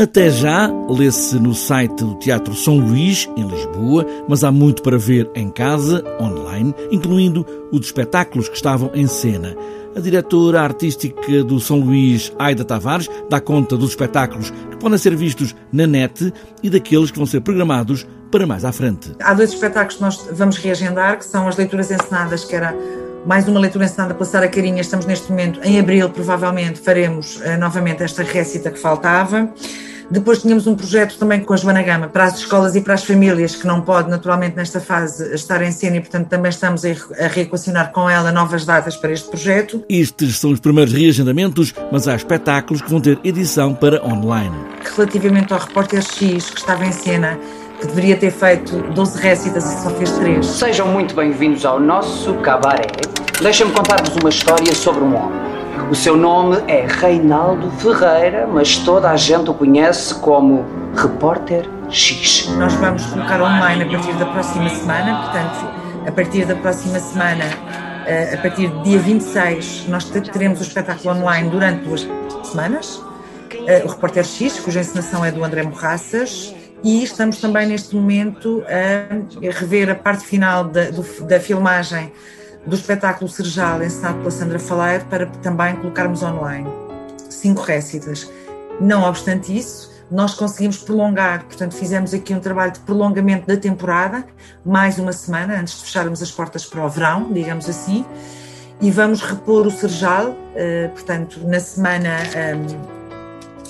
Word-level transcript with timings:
Até 0.00 0.30
já, 0.30 0.70
lê-se 0.88 1.40
no 1.40 1.52
site 1.52 2.04
do 2.04 2.14
Teatro 2.14 2.54
São 2.54 2.78
Luís, 2.78 3.28
em 3.36 3.44
Lisboa, 3.44 4.06
mas 4.28 4.44
há 4.44 4.52
muito 4.52 4.80
para 4.80 4.96
ver 4.96 5.28
em 5.34 5.50
casa, 5.50 6.04
online, 6.20 6.72
incluindo 6.92 7.44
os 7.72 7.86
espetáculos 7.86 8.48
que 8.48 8.54
estavam 8.54 8.92
em 8.94 9.08
cena. 9.08 9.56
A 9.96 9.98
diretora 9.98 10.60
artística 10.60 11.42
do 11.42 11.58
São 11.58 11.80
Luís, 11.80 12.32
Aida 12.38 12.64
Tavares, 12.64 13.08
dá 13.28 13.40
conta 13.40 13.76
dos 13.76 13.90
espetáculos 13.90 14.50
que 14.70 14.76
podem 14.76 14.98
ser 14.98 15.16
vistos 15.16 15.56
na 15.72 15.84
net 15.84 16.32
e 16.62 16.70
daqueles 16.70 17.10
que 17.10 17.18
vão 17.18 17.26
ser 17.26 17.40
programados 17.40 18.06
para 18.30 18.46
mais 18.46 18.64
à 18.64 18.70
frente. 18.70 19.10
Há 19.20 19.34
dois 19.34 19.52
espetáculos 19.52 19.96
que 19.96 20.02
nós 20.02 20.28
vamos 20.30 20.58
reagendar, 20.58 21.18
que 21.18 21.24
são 21.24 21.48
as 21.48 21.56
leituras 21.56 21.90
encenadas, 21.90 22.44
que 22.44 22.54
era 22.54 22.72
mais 23.26 23.46
uma 23.48 23.60
leitura 23.60 23.84
ensinada 23.84 24.14
pela 24.14 24.24
Sara 24.24 24.48
Carinha. 24.48 24.80
Estamos 24.80 25.06
neste 25.06 25.30
momento, 25.30 25.60
em 25.62 25.78
abril, 25.78 26.08
provavelmente 26.10 26.80
faremos 26.80 27.36
uh, 27.36 27.58
novamente 27.58 28.02
esta 28.02 28.22
récita 28.22 28.70
que 28.70 28.78
faltava. 28.78 29.52
Depois 30.10 30.40
tínhamos 30.40 30.66
um 30.66 30.74
projeto 30.74 31.18
também 31.18 31.40
com 31.40 31.52
a 31.52 31.56
Joana 31.56 31.82
Gama 31.82 32.08
para 32.08 32.24
as 32.24 32.38
escolas 32.38 32.74
e 32.74 32.80
para 32.80 32.94
as 32.94 33.04
famílias, 33.04 33.54
que 33.54 33.66
não 33.66 33.82
pode 33.82 34.08
naturalmente 34.08 34.56
nesta 34.56 34.80
fase 34.80 35.34
estar 35.34 35.62
em 35.62 35.70
cena 35.70 35.96
e, 35.96 36.00
portanto, 36.00 36.28
também 36.28 36.48
estamos 36.48 36.82
a 36.84 37.26
reequacionar 37.28 37.92
com 37.92 38.08
ela 38.08 38.32
novas 38.32 38.64
datas 38.64 38.96
para 38.96 39.12
este 39.12 39.28
projeto. 39.28 39.84
Estes 39.86 40.38
são 40.38 40.50
os 40.50 40.60
primeiros 40.60 40.94
reagendamentos, 40.94 41.74
mas 41.92 42.08
há 42.08 42.16
espetáculos 42.16 42.80
que 42.80 42.90
vão 42.90 43.02
ter 43.02 43.18
edição 43.22 43.74
para 43.74 44.02
online. 44.02 44.56
Relativamente 44.96 45.52
ao 45.52 45.58
Repórter 45.58 46.00
X, 46.00 46.48
que 46.48 46.58
estava 46.58 46.86
em 46.86 46.92
cena, 46.92 47.38
que 47.78 47.86
deveria 47.86 48.16
ter 48.16 48.32
feito 48.32 48.76
12 48.92 49.20
récitas 49.20 49.64
e 49.64 49.82
só 49.82 49.90
fez 49.90 50.10
3. 50.12 50.44
Sejam 50.44 50.88
muito 50.88 51.14
bem-vindos 51.14 51.64
ao 51.64 51.78
nosso 51.78 52.34
cabaré. 52.34 52.88
Deixa-me 53.40 53.70
contar-vos 53.72 54.16
uma 54.16 54.28
história 54.28 54.74
sobre 54.74 55.04
um 55.04 55.14
homem. 55.14 55.38
O 55.88 55.94
seu 55.94 56.16
nome 56.16 56.56
é 56.66 56.86
Reinaldo 56.86 57.70
Ferreira, 57.70 58.48
mas 58.52 58.78
toda 58.78 59.10
a 59.10 59.16
gente 59.16 59.48
o 59.48 59.54
conhece 59.54 60.14
como 60.16 60.64
Repórter 60.96 61.68
X. 61.88 62.48
Nós 62.58 62.74
vamos 62.74 63.06
colocar 63.06 63.40
online 63.40 63.84
a 63.84 63.86
partir 63.86 64.12
da 64.14 64.26
próxima 64.26 64.68
semana, 64.68 65.22
portanto, 65.22 66.08
a 66.08 66.12
partir 66.12 66.44
da 66.46 66.56
próxima 66.56 66.98
semana, 66.98 67.44
eh, 68.06 68.34
a 68.34 68.42
partir 68.42 68.68
do 68.68 68.82
dia 68.82 68.98
26, 68.98 69.86
nós 69.88 70.04
teremos 70.04 70.58
o 70.58 70.62
espetáculo 70.62 71.14
online 71.14 71.48
durante 71.48 71.84
duas 71.84 72.06
semanas. 72.42 73.00
Eh, 73.66 73.82
o 73.84 73.88
Repórter 73.88 74.24
X, 74.24 74.58
cuja 74.58 74.80
encenação 74.80 75.24
é 75.24 75.30
do 75.30 75.44
André 75.44 75.62
Morraças, 75.62 76.54
e 76.82 77.02
estamos 77.02 77.40
também 77.40 77.66
neste 77.66 77.94
momento 77.94 78.62
a 78.68 79.58
rever 79.58 79.90
a 79.90 79.94
parte 79.94 80.24
final 80.24 80.64
da, 80.64 80.90
do, 80.90 81.02
da 81.24 81.40
filmagem 81.40 82.12
do 82.66 82.74
espetáculo 82.74 83.28
Serjal 83.28 83.82
encenado 83.82 84.18
pela 84.18 84.30
Sandra 84.30 84.58
Faleiro 84.58 85.04
para 85.06 85.26
também 85.26 85.74
colocarmos 85.76 86.22
online 86.22 86.68
cinco 87.28 87.62
récitas. 87.62 88.30
Não 88.80 89.02
obstante 89.04 89.56
isso, 89.56 89.92
nós 90.10 90.34
conseguimos 90.34 90.78
prolongar, 90.78 91.44
portanto 91.44 91.74
fizemos 91.74 92.14
aqui 92.14 92.32
um 92.32 92.40
trabalho 92.40 92.72
de 92.72 92.80
prolongamento 92.80 93.46
da 93.46 93.56
temporada, 93.56 94.24
mais 94.64 94.98
uma 94.98 95.12
semana 95.12 95.60
antes 95.60 95.78
de 95.78 95.84
fecharmos 95.84 96.22
as 96.22 96.30
portas 96.30 96.64
para 96.64 96.84
o 96.84 96.88
verão, 96.88 97.32
digamos 97.32 97.68
assim, 97.68 98.04
e 98.80 98.90
vamos 98.90 99.20
repor 99.20 99.66
o 99.66 99.70
Serjal, 99.70 100.34
eh, 100.54 100.88
portanto 100.88 101.40
na 101.46 101.60
semana 101.60 102.16
ehm, 102.34 102.97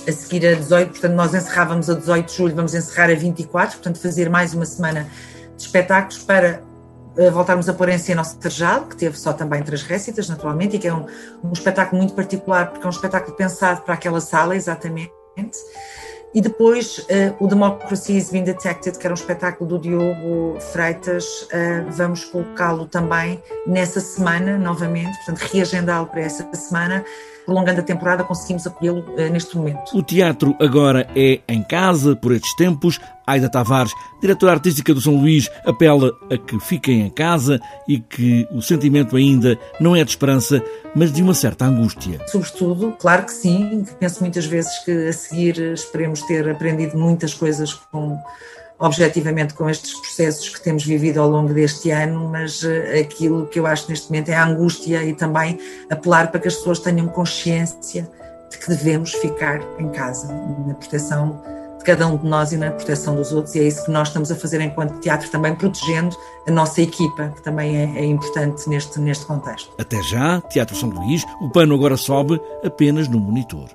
a 0.09 0.13
seguir 0.13 0.47
a 0.47 0.55
18, 0.55 0.91
portanto 0.91 1.13
nós 1.13 1.35
encerrávamos 1.35 1.91
a 1.91 1.95
18 1.95 2.27
de 2.27 2.35
julho, 2.35 2.55
vamos 2.55 2.75
encerrar 2.75 3.11
a 3.11 3.15
24, 3.15 3.77
portanto 3.77 4.01
fazer 4.01 4.31
mais 4.31 4.55
uma 4.55 4.65
semana 4.65 5.07
de 5.55 5.63
espetáculos 5.63 6.19
para 6.19 6.63
uh, 7.17 7.31
voltarmos 7.31 7.69
a 7.69 7.75
pôr 7.75 7.91
em 7.91 7.99
cena 7.99 8.23
o 8.23 8.25
Serjal, 8.25 8.87
que 8.87 8.97
teve 8.97 9.19
só 9.19 9.35
também 9.35 9.63
três 9.63 9.83
récitas, 9.83 10.29
naturalmente, 10.29 10.77
e 10.77 10.79
que 10.79 10.89
é 10.89 10.95
um, 10.95 11.05
um 11.45 11.53
espetáculo 11.53 11.99
muito 11.99 12.15
particular, 12.15 12.71
porque 12.71 12.85
é 12.85 12.87
um 12.87 12.91
espetáculo 12.91 13.37
pensado 13.37 13.83
para 13.83 13.95
aquela 13.95 14.21
sala, 14.21 14.57
exatamente. 14.57 15.13
E 16.39 16.41
depois 16.41 16.99
uh, 16.99 17.45
o 17.45 17.49
Democracy 17.49 18.17
is 18.17 18.31
Being 18.31 18.45
Detected, 18.45 18.97
que 18.97 19.05
era 19.05 19.13
um 19.13 19.19
espetáculo 19.19 19.71
do 19.71 19.77
Diogo 19.77 20.57
Freitas, 20.73 21.25
uh, 21.25 21.91
vamos 21.91 22.27
colocá-lo 22.27 22.87
também 22.87 23.43
nessa 23.67 23.99
semana, 23.99 24.57
novamente, 24.57 25.17
portanto, 25.17 25.41
reagendá-lo 25.53 26.07
para 26.07 26.21
essa 26.21 26.49
semana, 26.55 27.05
prolongando 27.45 27.81
a 27.81 27.83
temporada, 27.83 28.23
conseguimos 28.23 28.65
acolhê-lo 28.69 29.01
uh, 29.01 29.33
neste 29.33 29.57
momento. 29.57 29.91
O 29.93 30.01
teatro 30.01 30.55
agora 30.61 31.09
é 31.17 31.41
em 31.49 31.61
casa 31.61 32.15
por 32.15 32.31
estes 32.31 32.55
tempos. 32.55 33.01
Aida 33.29 33.49
Tavares, 33.49 33.93
diretora 34.21 34.53
artística 34.53 34.95
do 34.95 35.01
São 35.01 35.17
Luís, 35.17 35.51
apela 35.65 36.11
a 36.31 36.37
que 36.37 36.59
fiquem 36.61 37.03
em 37.03 37.11
casa 37.11 37.61
e 37.87 37.99
que 37.99 38.49
o 38.51 38.63
sentimento 38.63 39.17
ainda 39.17 39.59
não 39.79 39.95
é 39.95 40.03
de 40.03 40.11
esperança, 40.11 40.63
mas 40.95 41.13
de 41.13 41.23
uma 41.23 41.35
certa 41.35 41.67
angústia. 41.67 42.21
Sobretudo, 42.27 42.97
claro 42.99 43.25
que 43.25 43.33
sim, 43.33 43.85
penso 44.01 44.21
muitas 44.21 44.47
vezes 44.47 44.79
que 44.85 45.09
a 45.09 45.13
seguir 45.13 45.59
esperemos 45.73 46.23
ter 46.23 46.49
aprendido 46.49 46.97
muitas 46.97 47.35
coisas 47.35 47.75
com 47.75 48.19
objetivamente 48.79 49.55
com 49.55 49.69
estes 49.69 49.93
processos 50.01 50.49
que 50.49 50.61
temos 50.61 50.85
vivido 50.85 51.21
ao 51.21 51.29
longo 51.29 51.53
deste 51.53 51.91
ano, 51.91 52.29
mas 52.29 52.63
eh, 52.63 53.01
aquilo 53.01 53.47
que 53.47 53.59
eu 53.59 53.67
acho 53.67 53.89
neste 53.89 54.09
momento 54.09 54.29
é 54.29 54.37
a 54.37 54.47
angústia 54.47 55.03
e 55.03 55.13
também 55.13 55.59
apelar 55.91 56.31
para 56.31 56.41
que 56.41 56.49
as 56.49 56.55
pessoas 56.55 56.79
tenham 56.79 57.09
consciência 57.09 58.09
de 58.49 58.57
que 58.57 58.69
devemos 58.69 59.13
ficar 59.15 59.61
em 59.79 59.89
casa, 59.91 60.33
na 60.67 60.75
proteção 60.75 61.43
cada 61.89 62.07
um 62.07 62.19
de 62.19 62.27
nós 62.27 62.53
e 62.53 62.59
na 62.59 62.71
proteção 62.71 63.17
dos 63.17 63.33
outros, 63.33 63.55
e 63.55 63.61
é 63.61 63.63
isso 63.63 63.87
que 63.87 63.91
nós 63.91 64.09
estamos 64.09 64.31
a 64.31 64.37
fazer 64.37 64.61
enquanto 64.61 65.01
teatro, 65.01 65.27
também 65.31 65.55
protegendo 65.55 66.15
a 66.47 66.51
nossa 66.51 66.83
equipa, 66.83 67.33
que 67.35 67.43
também 67.43 67.79
é, 67.79 68.01
é 68.01 68.05
importante 68.05 68.69
neste, 68.69 69.01
neste 69.01 69.25
contexto. 69.25 69.73
Até 69.79 70.03
já, 70.03 70.39
Teatro 70.43 70.77
São 70.77 70.91
Luís, 70.91 71.25
o 71.41 71.49
pano 71.49 71.75
agora 71.75 71.97
sobe 71.97 72.39
apenas 72.63 73.09
no 73.09 73.19
monitor. 73.19 73.71